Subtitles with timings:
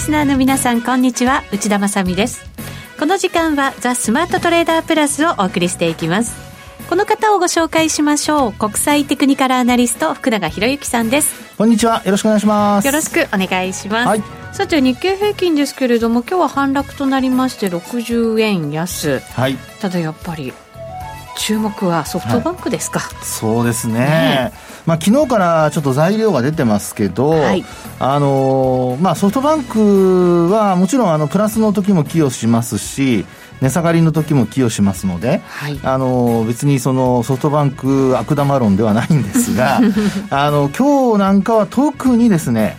[0.00, 1.44] スナーの皆さんこんにちは。
[1.52, 2.42] 内田まさです。
[2.98, 6.34] この時間はザ・スマートトレーダープラスをお送りしていきます。
[6.88, 8.52] この方をご紹介しましょう。
[8.54, 11.54] 国際テクニカルアナリスト福永博之さんです。
[11.58, 12.02] こんにちは。
[12.06, 12.86] よろしくお願いします。
[12.86, 20.54] よろしくお願いします、はい、さて日経平均ですけれども今日は反落となりまして60円安、はい、ただやっぱり
[21.36, 24.52] 注目はソフトバンクですか、はい、そうですね、ね
[24.90, 27.64] まあ昨日からちょっと材料が出てますけど、はい、
[28.00, 33.24] あのまあ、ソフトバンクはもちろんあのプラスの時も寄与しますし
[33.60, 39.80] 値下がりの時も寄与しますので、はい、あの別にそのソフトバンク悪玉論ではないんですが
[40.30, 42.76] あの今日なんかは特にですね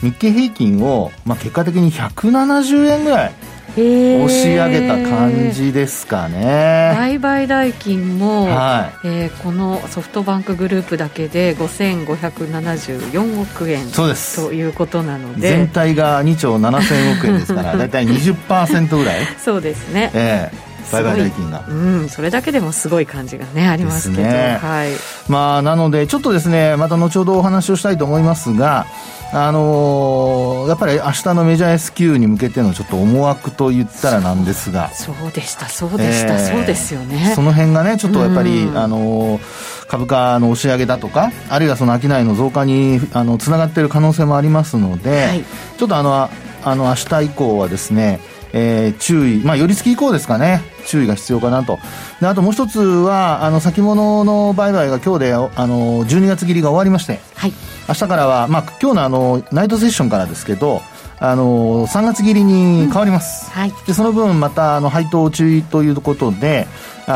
[0.00, 3.32] 日経平均を、まあ、結果的に170円ぐらい
[3.76, 6.92] 押し上げた感じですかね。
[6.94, 14.46] 売買代金も、はい、えー、このソフトバンクグループだけで5574億円そうです。
[14.46, 15.48] ということなので。
[15.48, 19.20] 全体が2兆7000億円ですから 大体20%ぐらい。
[19.42, 24.90] そうですね、えー売買代金が、うん、それだけでもすごい感じがねありますけど、ね、はい。
[25.28, 28.86] まあなのでちょっとですねまた後ほどお話をしたいと思いますが
[29.34, 34.90] あのー、やっぱり明日のメジャー S q に向けてのちょっと思惑と言ったらなんですが。
[34.90, 37.32] そうでしたそうでした、えー、そうですよね。
[37.34, 45.44] その辺がねちょっとやっぱり、あのー、株価の押し上げだとかあるいはその商いの増加にあのつながっている可能性もありますので、はい、
[45.78, 46.28] ちょっとあの
[46.64, 48.20] あの明日以降はですね
[48.52, 51.78] えー、注意、まあ、寄り付き以降ですかね、注意が必要かなと。
[52.20, 57.52] で、あともう一つは、あの、先物の売買が今日で、あの、12月切りが終わりまして、はい。
[57.88, 60.82] 明日からは、まあ、今日のあの、ナイトセッションからですけど、
[61.24, 66.66] あの3月切りに変わります、うんはい、でその分またあの配当注意ということで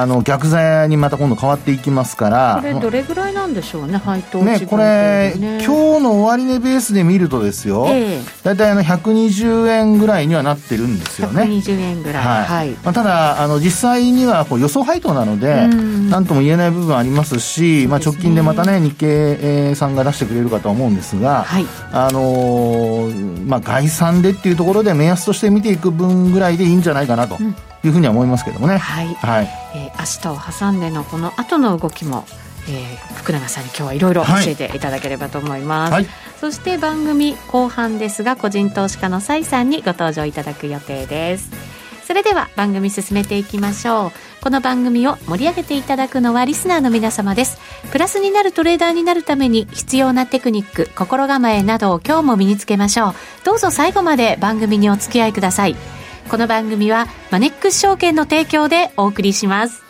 [0.01, 2.59] あの逆座にまた今度変わっていきますから。
[2.61, 4.61] これどれぐらいなんでしょうね配当ね。
[4.61, 11.43] これ、ね、今日の終値ベースで見るとですよ、えー、大体あの120円ぐらいにはなってるんですよね。
[11.43, 12.25] 120円ぐらい。
[12.25, 27.39] はい、はい、まあ、ただあの実際にはこう予想配当なので何とも言えない部分ありますし、ね、まあ、直近でまたね日経さんが出してくれるかと思うんですが、はい、あのー、まあ概算でっていうところで目安として見ていく分ぐらいでいいんじゃないかなと
[27.85, 28.79] いうふうには思いますけどもね。
[28.79, 32.25] はい、はい、えー、明日を挟んでのこの後の動きも
[32.69, 36.07] えー、福永さんに今日はいろいろ教えていただければと思います、はい、
[36.41, 41.77] そして番組後半ですが個人投資家の崔さんにご登場いただく予定です。
[42.07, 44.13] それでは番組進めていきましょう。
[44.41, 47.59] この番組を盛り上げていただくのはリスナーの皆様です。
[47.91, 53.15] プラスになるトレーダーになるために必要なテクニック心構えなどを今日も身につけましょう。
[53.45, 55.75] どうぞ最後まで番組にお付き合いください
[56.29, 59.85] この番組はマネックス証券の提供でお送りします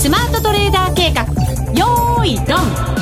[0.00, 1.24] スマートトレーダー計画
[1.72, 2.94] よーいドン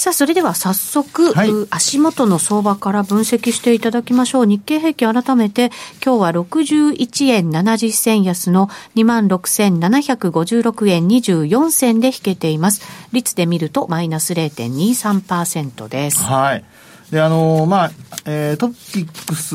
[0.00, 4.46] さあ、それでは早速、はい、足元の相場から分析していただきましょう。
[4.46, 5.70] 日経平均改めて、
[6.02, 12.80] 今日は61円70銭安の26,756円24銭で引けています。
[13.12, 16.22] 率で見るとマイナス0.23%です。
[16.22, 16.64] はい。
[17.10, 17.90] で、あのー、まあ、
[18.24, 19.54] えー、トピックス、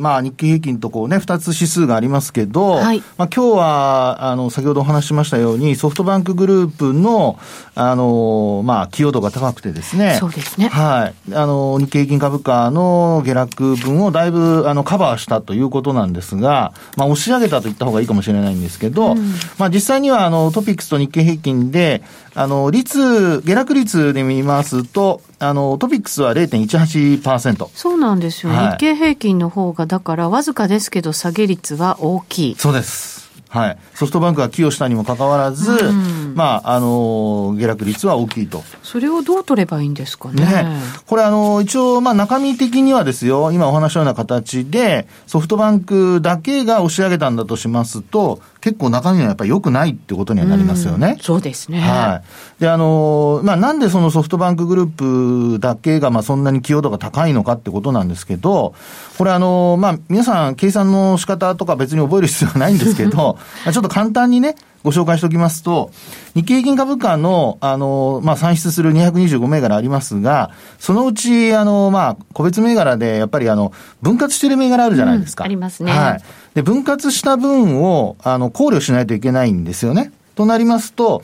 [0.00, 7.38] まあ、日経平均とこうね、二つ指数がありますけど、はい、まあ、今日は、あの、先ほどお話ししましたように、ソフトバンクグループの、
[7.74, 10.16] あのー、まあ、寄与度が高くてですね。
[10.18, 10.68] そうですね。
[10.68, 11.32] はい。
[11.32, 22.02] あの、日経平均株価の下落分をだいぶ、あの、カバーしたということなんですが、まあ、押し上げたと言った方がいいかもしれないんですけど、うん、まあ、実際には、あの、トピックスと日経平均で、
[22.34, 27.68] あの、率、下落率で見ますと、あの、トピックスは0.18%。
[27.74, 32.56] そうなんですよ、はい、日経平均の方が、だからわずかですけど、下げ率は大きい。
[32.56, 33.29] そうです。
[33.50, 33.78] はい。
[33.94, 38.62] ソフトバンクが寄与したにもかかわらず、うん、まあ、あの、下落率は大きいと。
[38.84, 40.44] それをどう取ればいいんですかね。
[40.44, 40.66] ね
[41.08, 51.16] これ、あの、一応、まあ、中身的にはですよ、今お話したような形で、ソフトバンクだけが押し上げたんだとしますと、結構中身はやっぱり良くないってことにはなりますよね。
[51.18, 51.80] うそうですね。
[51.80, 52.22] は
[52.58, 52.60] い。
[52.60, 58.74] で、あの、まあ、なんでそのソフトバンクグループだけが、まあ、そんなに寄与度が高いのかってことなんですけど、
[59.16, 63.38] これあの、まあ、皆さん計算の仕方とか別に覚える必要はないんですけど、
[63.72, 65.90] ちょっと簡単にね、ご紹介しておきますと、
[66.34, 75.44] 日経平均株価の、あの、まあ、算出する225銘柄ありますが、そのうち、あの、まあ、個別銘柄で、やっぱりあの、分割している銘柄あるじゃないですか。
[75.44, 75.92] うん、ありますね。
[75.92, 76.22] はい。
[76.54, 80.12] で、分割した分を、あの、考慮しないといけないんですよね。
[80.34, 81.22] となりますと、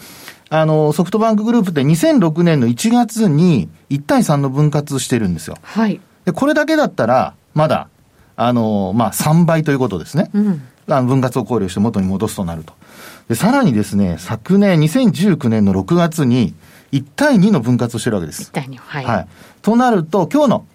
[0.51, 5.57] あの、ソフトバンクグループって2006年の1月に1対3の分割してるんですよ。
[5.63, 6.01] はい。
[6.25, 7.89] で、これだけだったら、まだ、
[8.37, 10.31] あの、まあ、3倍ということですね。
[10.35, 10.63] うん。
[10.87, 12.73] 分割を考慮して元に戻すとなると。
[13.29, 16.55] で、さらにですね、昨年、2019年の6月に、
[16.93, 18.45] 1対2の分割をしてるわけです。
[18.45, 19.05] 1対2、はい。
[19.05, 19.29] はい。
[19.63, 20.67] となると、今日の、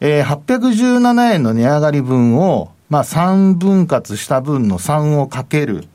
[0.00, 5.86] えー、817円の値上がり分を、まあ、3分割した分の3をかける。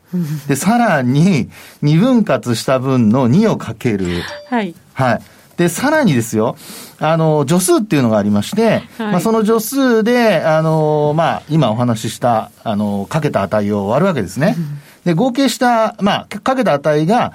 [0.48, 1.50] で、さらに、
[1.84, 4.08] 2分割した分の2をかける。
[4.50, 4.74] はい。
[4.94, 5.22] はい。
[5.58, 6.56] で、さらにですよ、
[7.00, 14.56] あの、助数っていうのがありまして、はい、まあ、その助数で、あの、まあ、今お話しした、あの、かけた値を割るわけですね。
[15.04, 17.34] で、合計した、まあ、かけた値が、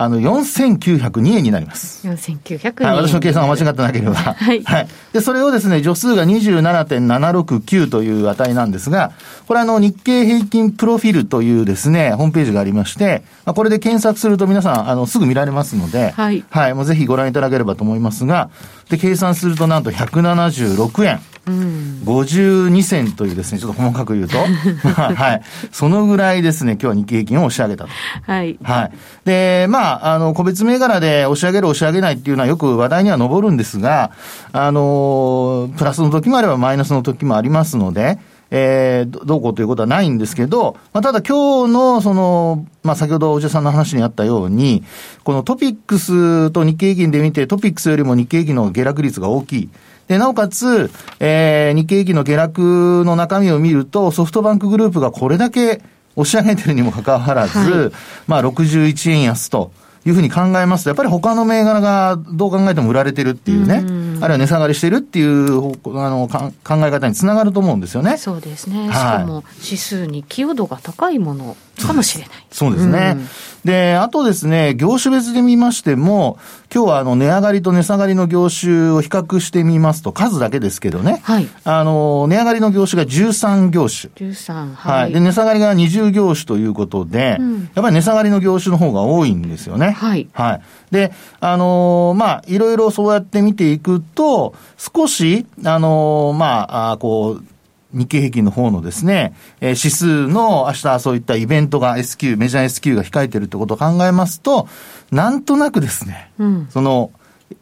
[0.00, 2.06] あの、4902円になります。
[2.06, 2.88] 4902円。
[2.88, 4.14] はい、私の計算が間違ってなければ。
[4.34, 4.62] はい。
[4.62, 4.88] はい。
[5.12, 9.12] で、それをですね、助数が27.769という値なんですが、
[9.46, 16.44] これあの、日経平均プロフィールというですね、ホームページがありまして、まあ、これで検索すると皆さん、あの、すぐ見られますので、はい。
[16.50, 18.50] はい、もうぜひご覧いただければと思いますが、
[18.90, 21.20] で、計算するとなんと176円。
[21.48, 24.36] うん、52銭というですね、ちょっと細かく言うと、
[24.92, 25.42] はい。
[25.72, 27.90] そのぐらいですね、今日は日経平均を押し上げたと。
[28.26, 28.58] はい。
[28.62, 28.92] はい。
[29.24, 34.10] で、まあ、あの、個別銘柄で押し上げる押し上げないっていうのはよく話題には上るんですが、
[34.52, 38.18] あの、プラスの時もあればマイナスの時もありますので、
[38.50, 44.84] えー、どうこうということはないんですけど、まあ、ただ今日の、その、まあ、先ほどおじさんの話にあったように、
[45.24, 49.68] このトピックスと日経平均で見て、トピックスよりも日経平均の下落率が大きい。
[50.08, 50.90] で、なおかつ、
[51.20, 55.82] えー、日経平均の下落の中身を見ると、ソフトバンクグループがこれだけ
[56.16, 57.92] 押し上げてるにもかかわらず、はい、
[58.26, 59.70] まあ61円安と。
[60.06, 65.56] いうふうに考えますと、やっぱり他の銘柄がどう考えても売られてるっていうね、うあるいは値下がりしてるっていう
[65.98, 66.52] あの考
[66.86, 68.16] え方につながると思うんですよね。
[68.16, 68.86] そうですね。
[68.86, 72.46] はい、しかも指数に寄与度が高いものかもしれない。
[72.50, 73.16] そうですね。
[73.16, 73.28] うん、
[73.64, 76.38] で、あとですね、業種別で見ましても、
[76.72, 84.12] 今日はあの値上がりと値下がりの業種を比較してみますと、数だけですけどね、はい、あの、値上がりの業種が13業種。
[84.14, 85.02] 13、はい。
[85.02, 85.12] はい。
[85.12, 89.92] で、値下がりが20業種ということで、うん、やっぱり値下がりの業種の方が多いんですよね。
[89.92, 90.28] はい。
[90.32, 90.60] はい。
[90.90, 97.44] で、あのまあ、いろいろそうやって見ていくと、少し、あのまあ、あこう、
[97.92, 104.68] 日経平均の方のですね、えー、指数の明日そういったイベントが S q、メジャー S q が控えてるってことを考えますと、
[105.10, 107.12] なんとなくですね、うん、その、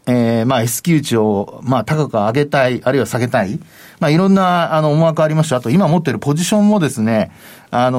[0.06, 3.60] えー、まあ S q 値を、まあ高く上げたい、あるいは下げたい、
[4.00, 5.56] まあいろんな、あの、思惑ありました。
[5.56, 7.30] あと今持ってるポジションもですね、
[7.70, 7.98] あの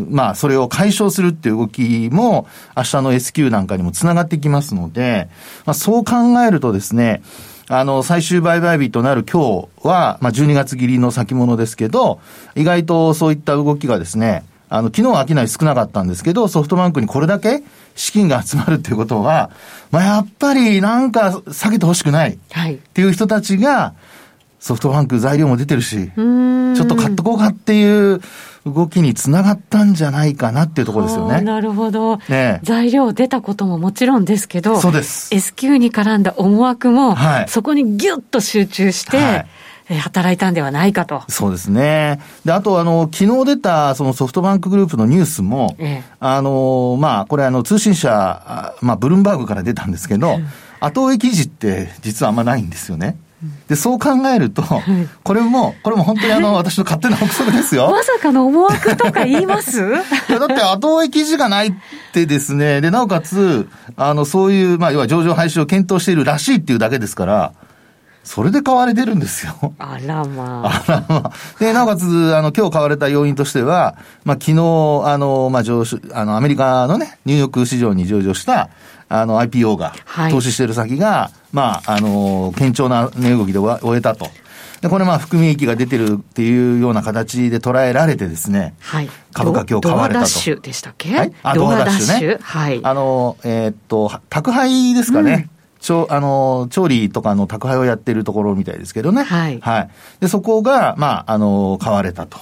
[0.00, 2.46] ー、まあそれを解消するっていう動きも、
[2.76, 5.28] 明日の S q なんかにもつながってきますので、
[5.64, 7.22] まあそう考えるとですね、
[7.70, 12.20] あの、最終売買日となる今日は、まあ、12月切りの先物ですけど、
[12.54, 17.62] 意外とそういった動きがですね、あの、昨日は商い少なかったんですけど、ソフトバンクにこれだけ
[17.94, 19.50] 資金が集まるっていうことは、
[19.90, 22.38] まあ、やっぱりなんか下げてほしくないっ
[22.94, 23.94] ていう人たちが、
[24.60, 28.20] ソフトバンク材料も出てるし、ちょっと買っとこうかっていう
[28.68, 31.40] 動きにつながったんじゃないかなっていうところですよね。
[31.40, 32.18] なるほど。
[32.28, 35.34] ね、材料出たことももちろんですけど、そうです。
[35.34, 39.46] S q に絡んだ思惑も、はい、そこにギュッと集中して、はい
[39.96, 41.22] 働いたんではないかと。
[41.28, 42.20] そうですね。
[42.44, 50.40] で、あと、あの、昨日出た、そのソフトバンクグループのニュースも、ええ、あの、まあ、これ、あの、通信社、まあ、ブルームバーグから出たんですけど、
[50.80, 53.16] 後追い記事って実はあんまないんですよね。
[53.68, 54.64] で、そう考えると、
[55.22, 57.88] これも、これも本当にあの、私の勝手な憶測ですよ。
[57.90, 59.80] まさかの思惑とか言います？
[59.90, 60.00] だ
[60.44, 61.72] って後追い記事がないっ
[62.12, 67.52] てですね、で、なおかつ、あの、そういう、まあ、要は上場廃止を検討しているらしいっていうだけですから、
[68.24, 69.72] それで買われてるんですよ。
[69.78, 70.82] あらまあ。
[70.86, 71.32] あらまあ。
[71.60, 72.04] で、なおかつ、
[72.36, 78.68] あの、今日買われた要因としては、まあ、昨日、あの、まあ、上昇、あの、アメリカのね、ニューヨーク市場に上場した、
[79.08, 79.94] あの、IPO が、
[80.30, 84.28] 投資している先が、はい、まあ、あの、堅調な値動きで終えたと。
[84.80, 88.74] で、これまあ、含み益が出てるっていうような形で捉えられてですね。
[88.80, 89.10] はい。
[89.32, 90.20] 株価今日買われたと。
[90.20, 91.16] ドアダッシュでしたっけ？
[91.16, 91.32] はい。
[91.42, 92.38] あ、ドアダッシュね。
[92.40, 92.80] はい。
[92.84, 95.48] あの、えー、っと、宅配ですかね。
[95.52, 99.22] うんちょあの調理とかの宅配をやってるところみたいですけどね。
[99.22, 99.60] はい。
[99.60, 99.90] はい。
[100.18, 102.36] で、そこが、まあ、あの、買われたと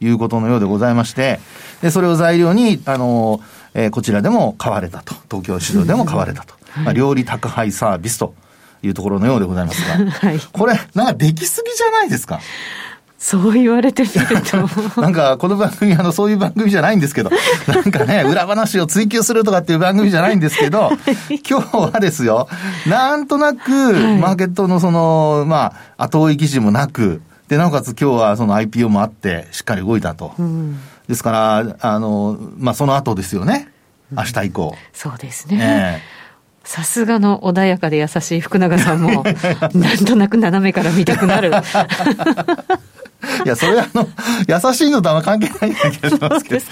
[0.00, 1.38] いうことのようでございまして、
[1.82, 3.40] で、それを材料に、あの、
[3.74, 5.14] えー、こちらでも買われたと。
[5.30, 6.54] 東京市場でも買われたと。
[6.70, 8.34] はい、まあ、料理宅配サービスと
[8.82, 10.10] いうところのようでございますが。
[10.10, 10.40] はい。
[10.52, 12.40] これ、なんかできすぎじゃないですか？
[13.22, 14.62] そう言われてみると。
[15.02, 17.30] なんか、この番組、あの、そういう番組じゃないんですけど、
[17.68, 20.90] なんかね、裏話を追求するとかっていう番組じゃないんですけど、
[21.46, 22.48] 今日はですよ、
[22.86, 30.32] なんとなく、マーケットのその、まあ、後追い記事もなく、で、なおかつ今日はその IPO もあって、しっかり動いたと。
[30.38, 30.78] うん、
[31.10, 33.68] ですから、あの、まあ、その後ですよね。
[34.12, 34.76] 明日以降。
[34.92, 36.00] そうですね。
[36.62, 39.24] さすがの穏やかで優しい福永さんも、
[39.74, 41.50] なんとなく斜めから見たくなる。
[43.44, 44.08] いや、それあの、
[44.46, 46.64] 優しいのとあんま関係ないような気がしますけど。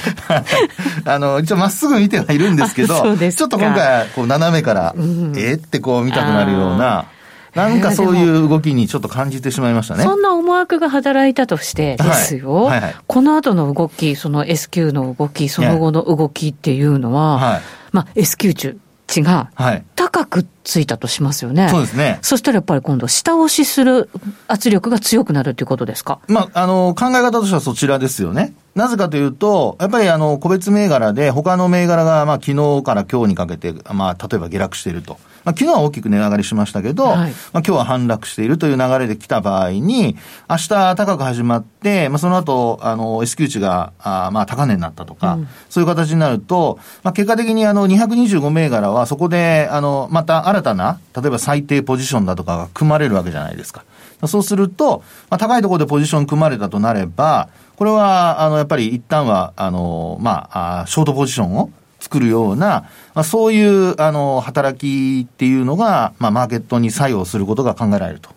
[1.13, 7.07] あの、一応まっすぐ見てはいるんですけど、ちょっと今回、こう、斜めから、うん、えってこう見たくなるような、
[7.55, 10.05] なんかそういう動きにちょっと感じてしまいましたね。
[10.05, 17.61] そんな思惑が働いたとしてですよ、はいはいはい、この後の動き、その S q の動き、その後の動きっていうのは、はい、
[17.93, 19.51] まあ S q 中、値が
[19.97, 21.63] 高くついたとしますよね。
[21.63, 22.19] はい、そうですね。
[22.21, 24.11] そしたらやっぱり今度、下押しする
[24.49, 26.21] 圧力が強くなるということですか？
[26.29, 28.53] まあ、あの、考え方としてはそちらですよね。
[28.75, 35.17] なぜかというと、やっぱりあの、個別銘柄で、他の銘柄が、まあ、昨日から今日にかけて、まあ、例えば下落していると。
[35.45, 40.17] まあ、昨日は大きく値上がりしましたけど、はい、まあ、今日は反落しているという流れで来た場合に、
[40.49, 53.85] 明日高く始まって、まあ、その後、あの、S q 値が、あまあ、高値になったとか、うん、そういう形になると、まあ、結果的にあの、225銘柄はそこで、あの、また新たな、例えば最低ポジションだとかが組まれるわけじゃないですか。
[54.27, 68.31] そうすると、まあ、高いところでポジション組まれたとなれば、これは、あの、やっぱり一旦は、あの、まあ、ショートポジションを作るような、まあ、そういう、あの、働きっていうのが、まあ、マーケットに作用することが考えられると。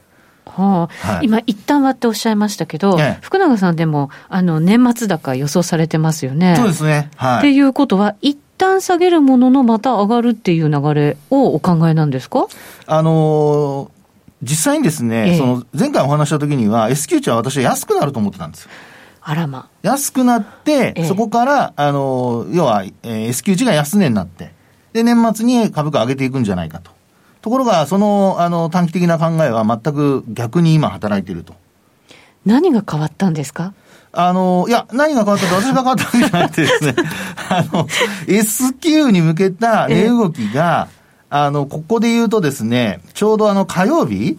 [0.46, 6.56] はあ、はい、今、一旦割っておっしゃいましたけど、ええ、福永さんでも、あの、年末高予想されてますよね。
[6.58, 7.10] そうですね。
[7.16, 7.38] はい。
[7.38, 12.48] っていうことは、一旦下げるものの、また上がるっていう流れをお考えなんですか？
[12.88, 13.90] あのー、
[14.44, 18.72] 実際にですね、え、その、前回お話した時には、S q 値は私は安くなると思ってたんですよ。
[19.22, 19.68] あらま。
[19.84, 24.52] 安くなって、そこから、あの、要は、えー、S q 値が安値になって、
[24.94, 26.92] で、年末に株価上げていくんじゃないかと。
[27.42, 31.54] ところが、その、あの、短期的な考えは全く逆に今働いていると。
[32.46, 33.74] 何が変わったんですか？
[34.14, 36.96] あの、いや、何が変わったって私が変わったわけじゃなくてですね、
[37.50, 37.88] あの、
[38.28, 40.90] S q に向けた値動きが、
[41.30, 44.38] あの、ここで言うとですね、ちょうどあの火曜日、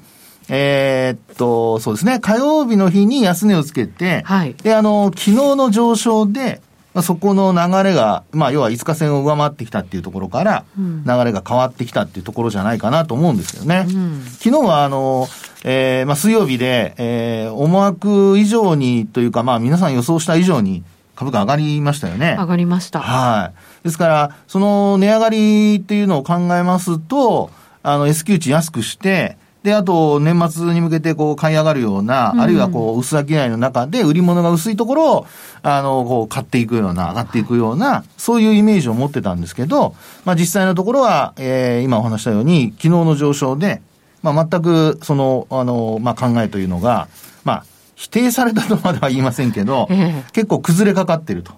[0.48, 6.60] えー、っと、そうですね、火曜日の日に安値をつけて、はい、で、あの、昨日の上昇で、
[6.94, 13.86] まあ、そこの流れが、まあ、要は5日線を上回ってきたっていうところから、流れが変わってきたっていうところじゃないかなと思うんですよね。
[13.88, 15.26] うん、昨日は、あの、
[15.64, 20.82] えー、まあ、水曜日で、えー、思惑以上にというか、まあ、皆さん予想した以上に
[21.14, 22.36] 株価上がりましたよね。
[22.38, 23.00] 上がりました。
[23.00, 23.84] はい。
[23.84, 27.50] ですから、その値上がりっていうのを考えますと、
[27.82, 35.26] あの、S q 値安くして、で、あと、年末に向けて、こう、買い上がるような、うん、あるいは、こう、薄商いの中で、売り物が薄いところを、
[35.62, 43.82] あの、こう、買っていくような、上がっていくような、そういうイメージを持ってたんですけど、まあ、実際のところは、えー、今お話したように、昨日の上昇で、
[44.22, 47.06] まあ、全く、その、あの、まあ、考えというのが、
[47.44, 47.64] まあ、
[47.94, 51.52] 否定されたとまでは言いませんけど、えー、結構崩れかかってると。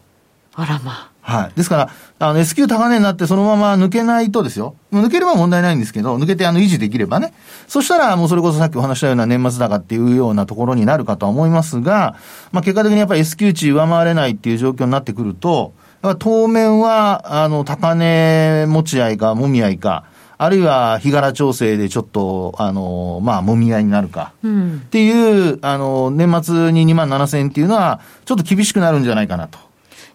[0.54, 1.13] あらまあ。
[1.26, 1.56] はい。
[1.56, 4.76] ですから、あの、S q 高値になってそのまま抜けないとですよ。
[4.92, 7.32] 抜ければ問題ないんですけど、抜けてあの維持できればね。
[7.66, 12.16] そしたらもうそれこそさっきお話したような年末高っていうようなところになるかとは思いますが、
[12.52, 15.72] まあ結果的にやっぱり S q 値上回れないっていう状況になってくると、
[16.18, 20.04] 当面は、あの、高値持ち合いか、もみ合いか、
[20.36, 24.34] あるいは日柄調整でちょっと、あの、まあ、もみ合いになるか。
[24.42, 29.58] うん、っていう、あの、年末に2万7000円っていうのは、ちょっと厳しくなるんじゃないかなと。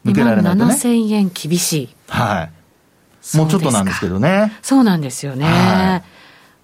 [0.05, 0.73] 抜けられないとね。
[0.73, 1.89] 7000円厳しい。
[2.07, 3.37] はい。
[3.37, 4.53] もうちょっとなんですけどね。
[4.61, 5.45] そうなんですよね。
[5.45, 6.03] はい、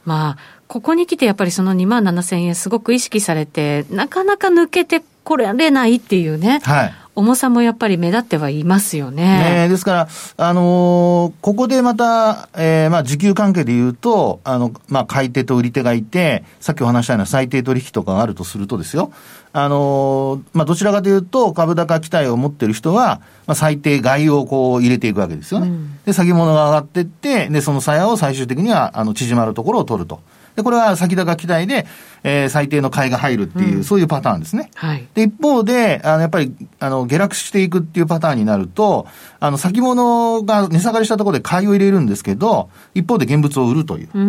[0.06, 0.38] まあ、
[0.68, 6.62] ここに来てやっぱりその2万7000円すごく意識されて、なかなか抜けてこれないっていうね。
[6.63, 6.94] はい。
[7.15, 9.65] 重さもやっぱり目立ってはいますよね。
[9.65, 10.07] ねですから、
[10.38, 19.12] あのー、ここでまた、えー、まあ、時給関係で言うと、あの、まあ、買い手と売り手がいて、さっきお話したような最低取引とかがあるとするとですよ、
[19.53, 25.69] あのー、まあ、どちらかというと、株高期待を持ってる人は、まあ、最低買いをこう入れていくわけですよね。
[25.69, 30.19] うん、で、先物が上がっていって、で、その鞘を最終的には、あの、縮まるところを取ると。
[30.55, 31.85] で、これは先高期待で、
[32.24, 34.71] えー、最低の買いが入るっていう、うん、そういうパターンですね。
[34.75, 35.05] はい。
[35.13, 39.07] で、一方で、あの、やっぱり、あの、下落していくっていうパターンになると、
[39.39, 44.09] あの、先物が値下がりしたところで買いを入れるんですけど、一方で現物を売るという。
[44.13, 44.19] う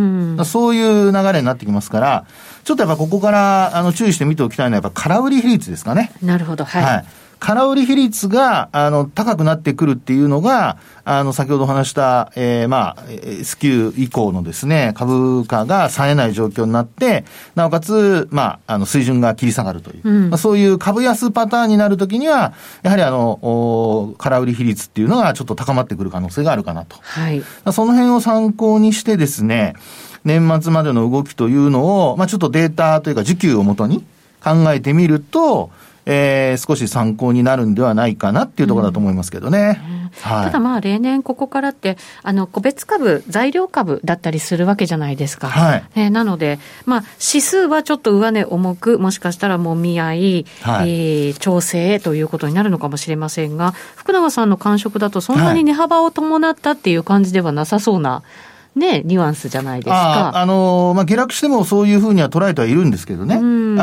[0.41, 2.25] ん、そういう流れになってきますから、
[2.65, 6.13] ちょっとやっぱここから、あの、注意して見ておきたいのは、やっぱ空売り比率ですかね。
[6.23, 6.83] なるほど、はい。
[6.83, 7.05] はい
[7.39, 17.25] 空売り比率が、あの、高くなってくるっていうのが、あの、先ほど話した、えー、まあ、S q 以降のですね、株価が冴えない状況になって、
[17.55, 26.97] なおかつ、まあ、あの、水準が切り下がるという、うん、まあ、そういう株安パターンになるときには、やはりあの、お空売り比率っていうのがちょっと高まってくる可能性があるかなと。
[27.03, 27.43] はい。
[27.73, 29.75] その辺を参考にしてですね、
[30.25, 34.05] 年末までの動きというのを、まあ、ちょっとデータというか、需給をもとに
[34.43, 35.71] 考えてみると、
[36.07, 39.83] えー、少し参考になるんではないかなっていうところだと思いますけどね。
[39.91, 39.97] うん。
[40.23, 45.85] はい、ただまあ例年ここからってあの個別株材料株だったりするわけじゃないですか、はい。
[45.97, 60.29] えー、なので、まあ、指数はちょっと上値重くもしかしたらもみ合い、はい、えー、調整ということになるのかもしれませんが福永さんの感触だとそんなに値幅を伴ったっていう感じではなさそうな、はいね、ニュアンスじゃないですか。
[60.37, 63.37] あ、あのー、まあ、下落してもそういうふうには捉えてはいるんですけどね。
[63.37, 63.39] あ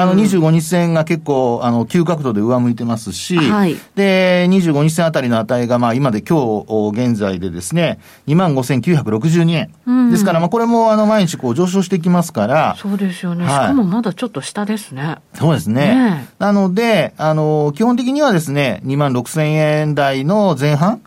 [0.06, 10.12] の、25日線が結構、あの、急角度で上向いてますし、はい、で、25日線あたりの値が、まあ、今で今日現在でですね、25,962円。
[10.12, 12.76] ですから、まあ、これも、あの、毎日こう上昇していきますから。
[12.78, 13.46] そうですよね。
[13.46, 15.18] はい、しかもまだちょっと下ですね。
[15.34, 15.96] そうですね。
[15.96, 21.02] ねなので、あの、基本的にはですね、26,000円台の前半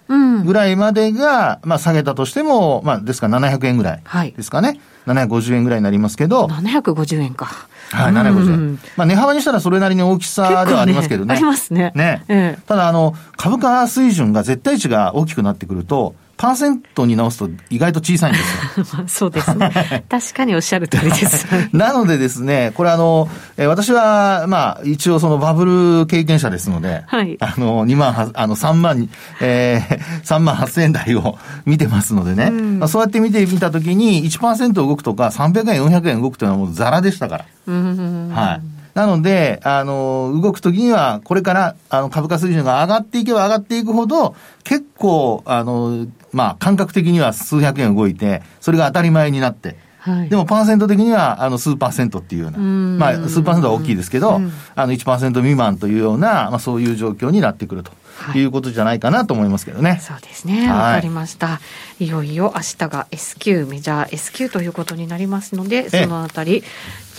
[0.44, 4.80] ぐらいまでが、まあ、下げたとしても、まあ、ですから700円ぐらいですかね。
[5.06, 6.46] はい、750円ぐらいになりますけど。
[6.46, 7.46] 750円か。
[7.90, 8.78] はい、750円。
[8.96, 11.34] まあ値幅にしたらそれなりに大きさではありますけどね。
[11.34, 11.92] ねありますね。
[11.94, 12.24] ね。
[12.28, 19.04] ええ、ただあの、株価水準が絶対値が大きくなってくると、パーセントに直すと意外と小さいんですよ。
[19.08, 19.70] そうですね。
[20.08, 21.46] 確かにおっしゃる通りです。
[21.72, 29.08] なのでですね、これあの、え私は、まあ、一応そのバブル経験者ですので、はい、あの、2万、あの、3万、
[29.40, 37.44] えー、3万8000円台を見てますのでね、うん、そうやって見てみたときに1%動くとか300円、400円動くというのはもうザラでしたから。
[37.72, 38.75] はい。
[38.96, 44.34] なので、あの、動くときには、これから、あの、株価水準が上がっていけば上がっていくほど、
[44.64, 54.40] 結構、あの、まあ、感覚的には数百円動いて、それが当たり前になって、はい、でもパーセント的には、あの、数パーセントっていうような、まあ、数パーセントは大きいですけど、
[54.74, 57.92] あの、1%未満というような、まあ、そういう状況になってくると。
[58.34, 60.00] い、うことじゃないかなと思いますけどね。
[60.02, 60.70] そうですね。
[60.70, 61.60] わ、かりました。
[61.98, 66.62] いよいよ明日が S q メジャー S q ということになりますので、そのあたり、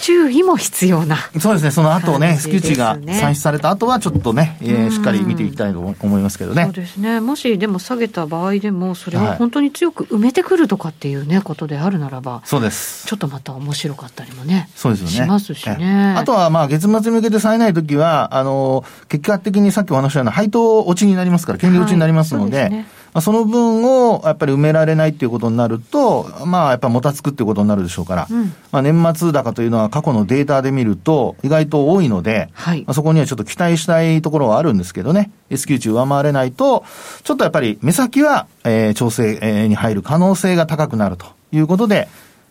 [0.01, 6.65] 注意も必要なそうですね、その後ね、スキュ値が算出された後は、ちょっとね、えー、しっかり見ていきたいと思いますけどね。
[6.65, 13.07] そうですね、もしでも下げた場合でも、それを本当に強く埋めてくるとかっていうね、ことであるならば、そうです。
[13.07, 15.13] ちょっとまた面白かったりもね、そうですよね。
[15.13, 16.13] しますしね。
[16.15, 22.85] あとは、まあ、月末に向けて冴えないときは、あの、結果的にさっきお話したような配当落ちになりますから、権利落ちになりますので、はいま
[23.19, 36.85] あ、その分をやっぱり埋められないっていうことになると、まあ、やっぱもたつくっていうことになるでしょうから、うん、まあ、年末高というのは過去のデータで見ると、意外と多いので、はい、まあ、そこにはちょっと期待したいところはあるんですけどね、S q 値上回れないと、
[37.23, 42.07] ちょっとやっぱり目先は、えー、調整に入る可能性が高くなるということで、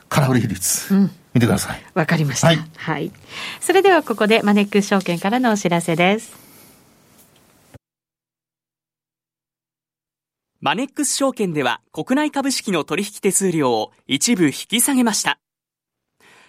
[0.08, 0.94] 空売り比率。
[0.94, 1.82] うん見てください。
[1.92, 2.46] わかりました。
[2.46, 2.58] はい。
[2.76, 3.12] はい。
[3.60, 6.45] それではここでマネックス証券からのお知らせです。
[10.60, 15.38] マネックス証券では国内株式の取引手数料を一部引き下げました。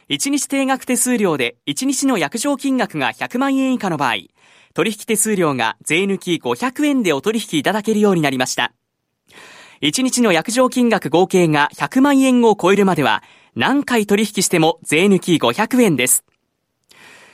[0.10, 4.16] 1日定額手数料で1日の約定金額が100万円以下の場合、
[4.74, 8.72] 取引手数料が税抜き500円でお取引いただけるようになりました。
[9.82, 13.24] 1日の約定金額合計が100万円を超えるまでは、
[13.56, 16.24] 何回取引しても税抜き500円です。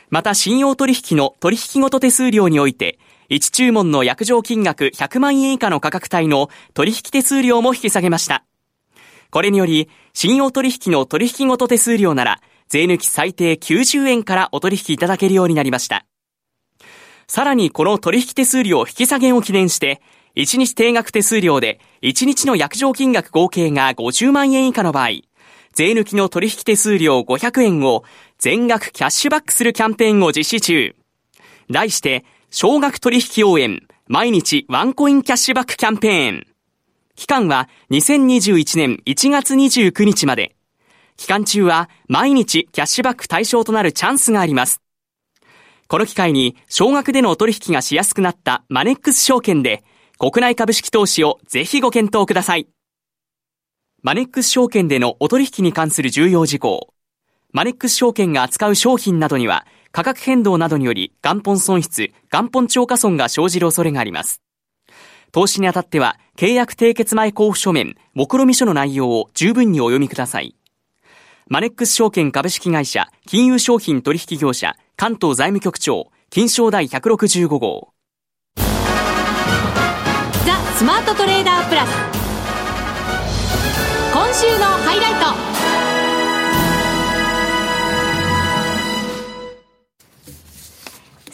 [0.10, 2.98] また信用取引の取引ごと手数料において、
[3.30, 8.44] 1注文の約定金額100万円以下の価格帯の取引手数料も引き下げました。
[9.30, 16.06] これにより、信用取引の取引ごと手数料なら、税抜き最低90円からお取引いただけるようになりました。
[17.28, 20.02] さらにこの取引手数料引き下げを記念して、
[20.36, 25.10] 1日定額手数料で1日の約定金額合計が50万円以下の場合、
[25.74, 28.04] 税抜きの取引手数料500円を
[28.38, 30.96] 全額キャッシュバックするキャンペーンを実施中。
[31.72, 36.48] 題して、少額取引応援、毎日ワンコインキャッシュバックキャンペーン。
[37.16, 40.56] 期間は2021年1月29日まで。
[41.18, 44.84] 期間中は毎日キャッシュバック対象となるチャンスがあります。
[45.88, 49.84] この機会に少額でのお取引がしやすくなったマネックス証券で
[50.20, 52.68] 国内株式投資をぜひご検討ください。
[54.04, 56.94] マネックス証券でのお取引に関する重要事項。
[57.52, 64.42] マネックス証券が扱う商品などには価格変動などにより元本損失、元本超過損が生じる恐れがあります。
[65.32, 70.56] 投資にあたっては、契約締結前交付書面、目論見書の内容を十分にお読みください。
[71.48, 77.94] マネックス証券株式会社、金融商品取引業者、関東財務局長、金賞第165号。
[78.56, 78.64] ザ・
[80.76, 81.90] スマートトレーダープラス。
[84.12, 85.53] 今週のハイライト。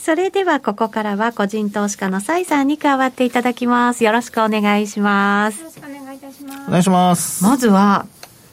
[0.02, 4.04] それではここからは個人投資家の蔡さんに加わっていただきます。
[4.04, 5.60] よろしくお願いします。
[5.60, 6.68] よろしくお願いいたします。
[6.68, 7.44] お願いします。
[7.44, 8.06] まずは、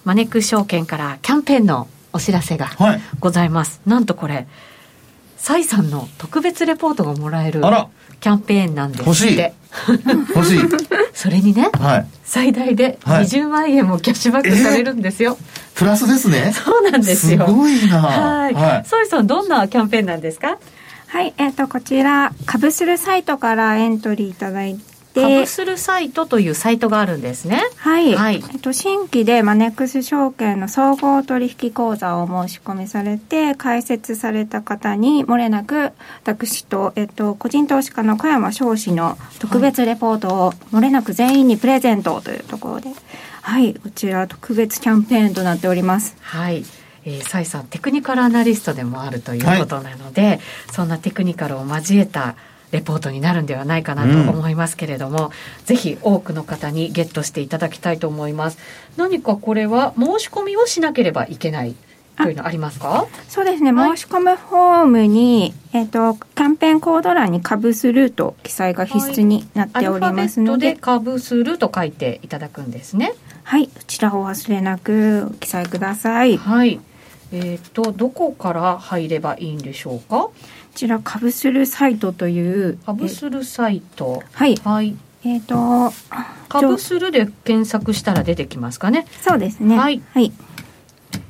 [0.05, 2.69] マネックス証券からキャンペーンのお知らせが
[3.21, 3.81] ございます。
[3.85, 4.47] はい、なんとこれ、
[5.37, 7.63] 蔡さんの特別レポートがもらえる
[8.21, 9.55] キャンペーンなんですって。
[10.35, 10.59] 欲しい。
[10.59, 10.87] 欲しい。
[11.15, 15.33] それにね、はい、最大で20万円もキャッシュバックされるんですよ。
[15.33, 15.41] はい
[15.77, 16.53] プラスですね。
[16.55, 17.47] そうなんですよ。
[17.47, 18.01] すごいな。
[18.01, 18.55] はい。
[18.55, 20.57] はい、ソイさん、どんなキャンペーンなんですか？
[21.09, 27.63] はい、えっ、ー、と、こちら、株するサイトからエントリーいただいて、株するサイトというサイトがあるんですね。
[27.77, 28.15] はい。
[28.15, 35.93] はい、えっと、新規でマネックス証券の総合取引口座を申し込みされて、開設された方に、もれなく、
[36.25, 42.91] 私と、えっと、個人投資家の小山翔氏の特別レポートを、もれなく全員にプレゼントというところで、
[43.41, 46.17] はい、こちら特別キャンペーンとなっております。
[46.21, 46.65] はい。
[47.07, 50.41] えー、サイさんテクニカルアナリストでもあるということなので、はい、
[50.73, 52.35] そんなテクニカルを交えた
[52.73, 55.31] レポートになるんではないかなと思いますけれども、うん、
[55.65, 58.59] ぜひ多くの方にゲットしていただきたいと思います
[58.97, 61.77] 何かこれは申し込みをしなければいけない
[62.17, 63.07] というのありますか？
[63.29, 70.67] そうですね、はい、申し込むフォームに、えっ、ー、と、キャンペーンコード欄に株すると記載が必須になっておりますので。
[70.69, 73.13] はい、で株すると書いていただくんですね。
[73.43, 76.39] はい、こちらを忘れなく記載ください。
[76.39, 76.81] はい。
[77.33, 80.29] えっ、ー、と、どこから入ればいいんでしょうか？
[80.75, 84.23] ちら株するサイトという株するサイト。
[84.33, 85.93] はい、はい、えっ、ー、と
[86.49, 89.07] 株するで検索したら出てきますかね？
[89.23, 89.79] そうですね。
[89.79, 90.33] はい、はい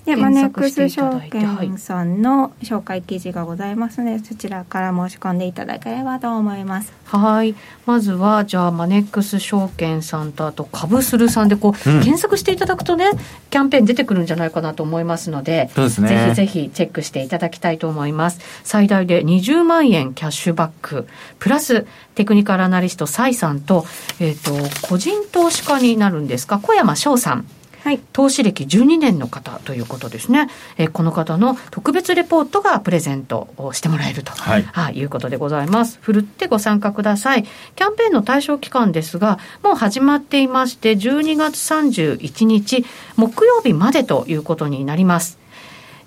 [0.06, 6.92] で、マネックス証券さんの紹介記事がございますので、そちらから申し込んでいただければと思います。
[7.06, 7.56] はい。
[7.86, 13.10] まずは、じゃあ、マネックス証券さんと、あと、株するさんで、こう、うん、検索していただくとね、
[13.50, 16.08] キャンペーン出てくるんじゃないかなと思いますので、そうですね。
[16.08, 18.38] ぜひぜひチェックしていただきたいと思います。
[18.62, 21.08] 最大で20万円キャッシュバック、
[21.40, 23.84] プラス、テクニカルアナリスト、蔡さんと、
[24.20, 27.46] えっ、ー、と、個人投資家になるんですか、小山翔さん。
[27.86, 45.38] はい、投資歴12年の方ということですね、えー、この方の特別レポートがプレゼントをしてもらえると、はいはいうことでございますふるってご参加くださいキャンペーンの対象期間ですがもう始まっていまして12月31日木曜日までということになります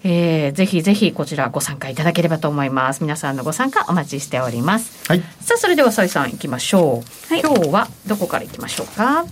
[0.03, 3.01] えー、ぜひぜひこちらご参加いただければと思います。
[3.01, 5.05] 皆さんのご参加お待ちしております。
[5.09, 5.21] はい。
[5.41, 7.33] さあ、それでは、さいさん行きましょう。
[7.33, 9.25] はい、今日はどこから行きましょうか？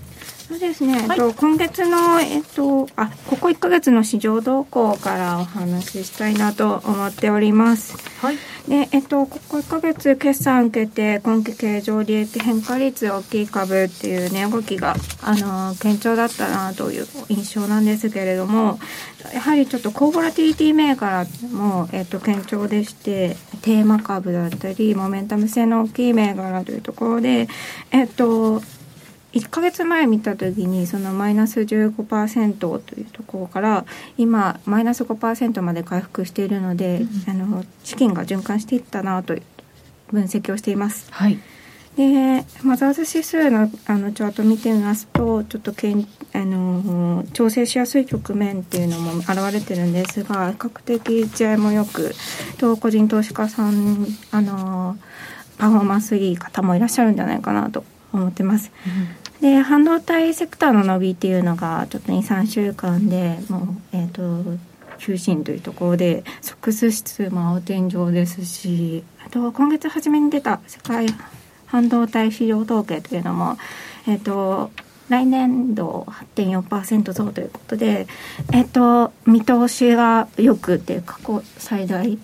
[0.48, 7.98] そうですね、はい、と今月の、えっと、あここ1か月の市場動向からお話ししたいなと思っております。
[8.22, 18.80] はい、でえっと、ここ1か月決算受けて今期経常利益変化率大きい株っていうね動きがあの堅調だったなという印象なんですけれども
[19.34, 27.50] やはりちょっとコーボラティリティ銘柄も、えっと、堅調でしてテーマ株だったりモメンタム性の大きい銘柄というところで
[27.92, 28.62] えっと
[29.38, 33.86] 1か月前見た時にそのマイナス15%というところから
[34.18, 39.44] 今マイナス5%まで回復しているので、うん、あの資金が循環していったなという
[40.12, 41.08] 分析をしています。
[41.12, 41.40] はい
[41.98, 52.14] でマザーズ指数のあのチャート見てみますとちょっとけんあの調整しやすい局面っていうのも現れてるんですが比較的一合もよく
[52.60, 54.96] と個人投資家さんあの
[55.58, 58.72] パフォーマンスいい方もいらっしゃるんじゃないかなと思ってます。
[58.86, 64.58] うん、で半導体セクターの伸びっていうのがちょっと23週間でもうえっ、ー、と
[64.98, 71.08] 中心というところで即数指数も青天井ですしあと今月初めに出た世界
[71.68, 73.58] 半導体市場統計というのも
[74.08, 74.72] えっ、ー、と
[75.10, 78.08] 来年度8.4%増ということで、
[78.52, 82.18] えっと、見通しがよくて過去最大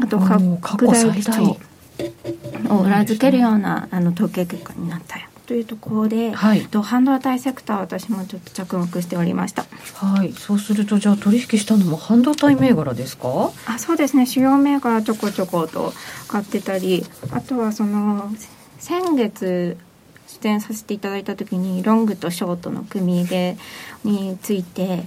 [0.00, 1.56] あと拡大基調
[2.70, 5.07] を裏付けるようなあの統計結果になったよ
[5.48, 9.64] というところで、はい、と半導体セクター私もちょっと着目しておりました。
[9.94, 10.32] はい。
[10.34, 13.50] そうするとじゃあ取引したのも半導体銘柄ですか？
[13.66, 14.26] あそうですね。
[14.26, 15.94] 主要銘柄ちょこちょこと
[16.28, 18.30] 買ってたりあとはその
[18.78, 19.78] 先月
[20.42, 23.56] 出演させていただいた時にロングとショートの組入れ
[24.04, 25.04] について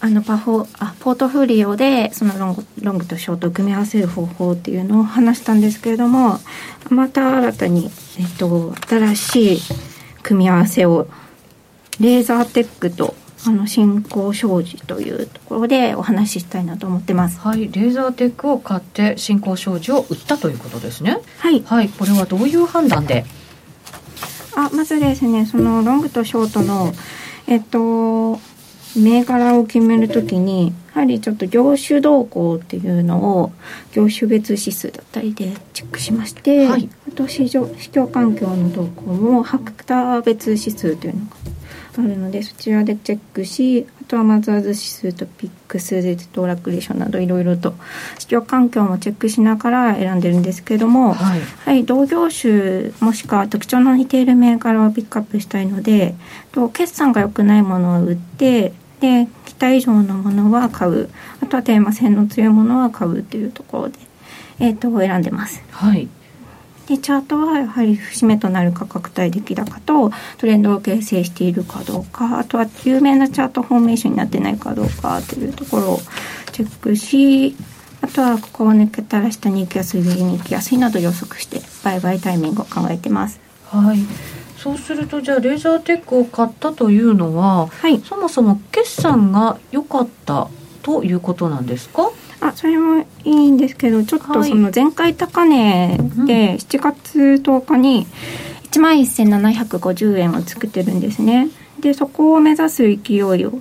[0.00, 6.38] あのパフォあポートフォリオでそのロングロングとショートを組み合わせる方法っていうのを話したんですけれども
[6.88, 9.58] また新たに、えっと、新しい
[10.22, 11.08] 組み合わせを
[12.00, 13.14] レーザーテックと
[13.46, 17.38] あの新興商事というところでお話ししたいなと思ってます。
[17.40, 21.18] はい、レーザーテックを買って新興商事を売ったということですね。
[21.38, 21.62] はい。
[21.62, 23.26] はい、これはどういう判断で？
[24.56, 26.92] あ、まずですね、そのロングとショートの
[27.46, 28.40] えっと
[28.96, 33.52] 銘柄を決めるときにやはりちょっと業種動向っていうのを
[33.92, 41.36] 業種別指数だったりでチェックしまして、はい、あと市場市況環境の動向もファクター別指数というのが
[41.98, 47.74] あるのでそちらでチェックしあとはマザーズ指数と VIX であと騰落レシオなどいろいろと
[48.18, 56.14] 市場環境もチェックしながら選んでるんですけども、はい、はい、同業種もしくは特徴の似ている銘柄をピックアップしたいので
[56.52, 58.72] と決算が良くないものを売って
[59.04, 61.10] で期待以上のものは買う
[61.42, 63.98] あとはテーマ性の強いものは買うっていうところで、
[64.60, 65.62] えーと選んでます。
[65.70, 66.08] はい
[66.86, 76.00] でチャートはやはり節目となる価格帯出来高とトレンドを形成しているかどうかあとは有名なチャートフォーメーションになってないかどうかというところを
[76.52, 77.56] チェックし
[78.02, 83.40] あとはここを抜けたら下に行きやすい上に行きやすいなど予測して売買タイミングを考えてます。
[83.64, 83.98] はい
[84.64, 90.48] そうするとじゃあレーザーテックを買ったというのは、はい、そもそも決算が良かった
[90.82, 92.10] ということなんですか？
[92.40, 98.06] あそれもいいんですけどちょっとその前回高値で7月10日に
[98.70, 101.50] 1万1750円を作ってるんですね。
[101.80, 103.60] でそこを目指す勢いを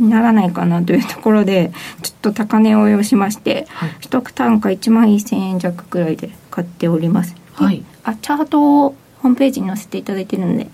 [0.00, 1.70] ならないかなというところで
[2.02, 10.70] ちょっと高値を要しまして、はい、取得単価1万1000円弱くらいで買っております、はい、あチャートをホームページに載せていただいてるのでこ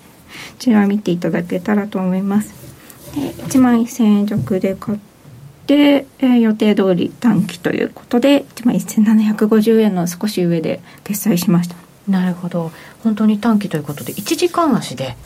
[0.59, 2.55] ちら見ていただけたらと思います。
[3.15, 5.13] で1万1000円弱で買って
[5.67, 11.77] で、えー、予定通り短期ということで1万1750円の少し上で決済しました。
[12.09, 12.73] なるほど。
[13.05, 15.17] 本当に短期ということで1時間足で、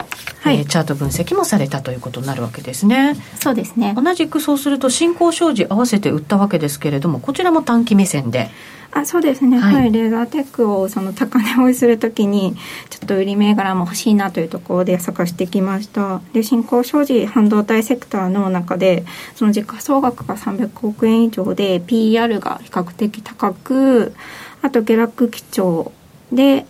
[0.42, 3.16] はい、えー、チャート分析もされたということになるわけですね。
[3.40, 3.94] そうですね。
[3.96, 8.50] 同じくそうすると新興商事合わせて売ったわけですけれどもこちらも短期目線で
[8.96, 12.56] あそうですね、はい、はい、レーザーテックをその高値追いするときに
[12.88, 16.22] ちょっと売り銘柄も欲しいなというところで探してきました。
[16.32, 19.04] で新興商事半導体セクターの中で
[19.34, 24.14] その時価総額が300億円以上で PR が比較的高く
[24.62, 25.92] あと下落基調
[26.32, 26.64] で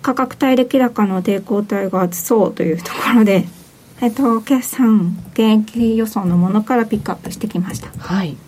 [0.00, 3.44] 価格帯出来高の抵抗体が厚そうというところで
[4.00, 7.90] えっと決算現役予想のものからピックアップしてきました。
[7.90, 8.30] はい。
[8.30, 8.47] で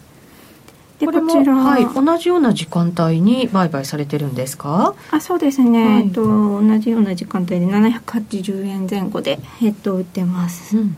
[1.07, 4.95] こちら、はい、同じような時間帯に売買されてるんですか？
[5.11, 10.97] あそうですね、はい、えっと、同じような時間帯で780円前後で、えっと、売ってます、うん、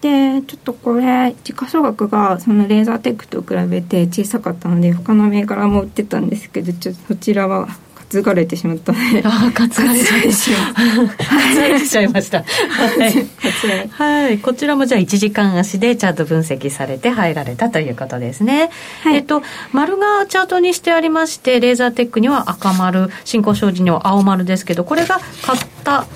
[0.00, 7.68] でちょっとこれ時価総額がそのレーザーテックと比べて小さかったので他の銘柄も売ってたんですけどちょっとそちらは
[8.10, 10.72] 担がれてしまったのでああ担がれてしまっ
[11.16, 11.24] た。
[11.24, 12.42] 担がれちゃいました。
[12.42, 12.44] は
[13.06, 18.70] い、はい、こちらもじゃあ1時間足でチャート分析されて入られたということですね、
[19.02, 19.42] はい、えっと
[19.72, 26.06] 丸がチャートにしてありましてレーザーテックには赤丸新興商事には青丸ですけどこれが買った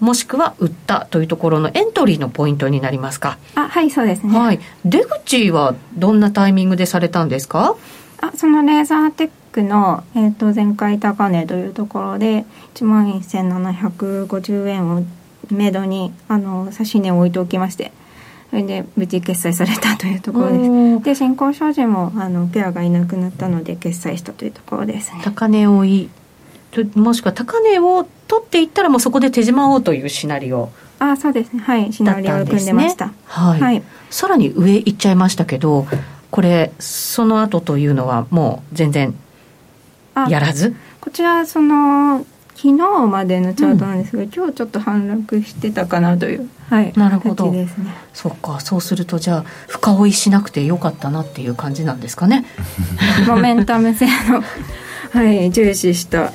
[0.00, 3.38] もしくは売ったというところのエントリーのポイントになりますか？
[3.54, 7.76] あはいそうですね、はい、出口はどんなタイミングでされたんですか？
[8.20, 15.04] あそのレーザーテックの、えー、と前回高値というところで1万1750円を
[15.50, 17.92] めどにあの指値を置いておきまして
[18.50, 21.04] それで無事決済されたというところです。
[21.04, 25.12] で新興商事もあのペアがいなくなったので決済したというところです。
[25.12, 26.10] ね高値追い。
[26.94, 30.70] もしくは高値を取っていったらもうそこで手締まおうというシナリオ。
[30.98, 31.60] あそうですね。
[31.60, 31.92] はい。
[31.92, 35.86] シナリオを組んでました、はい、はい、さらに上行っちゃいましたけど
[36.30, 39.14] これその後というのはもう全然
[40.28, 40.74] やらず？
[41.00, 42.26] こちらその
[42.56, 47.52] 昨日までのチャートなんですが、うん、今日ちょっと反落してたかなという、はい、なるほど。
[47.52, 47.94] ですね。
[48.14, 52.46] そっかそうするとじゃあ深追いしなくてよかったなっていう感じなんですかね。
[53.28, 54.42] モメンタム性の、
[55.12, 56.32] はい、重視した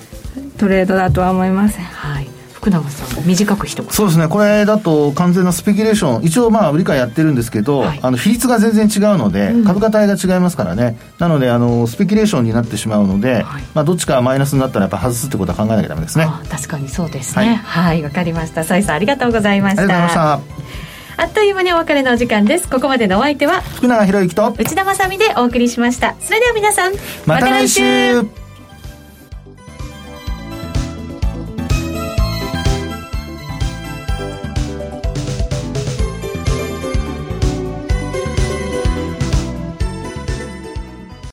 [0.57, 1.79] トレードだとは思います。
[1.79, 2.30] はい
[2.61, 3.91] 福永さん短く一言。
[3.91, 4.27] そうですね。
[4.27, 10.95] これだと完全なスペキュレーション一応まあ売り買いやってるんですけど、はい、あの比率が全然違うので、うん、株価帯が違いますからね。
[11.17, 16.27] なのであのスペキュレーションになってしまうので、はい、まあ、どっちかマイナスになったらやっぱ外すってことは考えなきゃダメですね。
[16.49, 17.55] 確かにそうですね。
[17.55, 18.03] はい。
[18.03, 18.63] わ、はい、かりました。
[18.63, 19.81] 崔さんありがとうございました。
[19.81, 20.47] ありがとうございまし
[21.17, 21.21] た。
[21.23, 22.69] あっという間にお別れのお時間です。
[22.69, 26.15] ここまでのお相手は福永博之と内田まさでお送りしました。
[26.19, 26.93] それでは皆さん
[27.25, 28.40] また来週